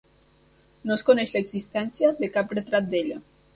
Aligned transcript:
No 0.91 0.95
es 0.95 1.03
coneix 1.09 1.35
l'existència 1.35 2.11
de 2.25 2.33
cap 2.39 2.59
retrat 2.61 2.91
d'ella. 2.97 3.23